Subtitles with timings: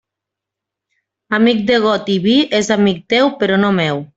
[1.39, 4.07] Amic de got i vi és amic teu però no meu.